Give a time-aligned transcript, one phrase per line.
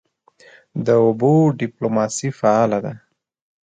[0.85, 2.93] د اوبو ډیپلوماسي فعاله ده؟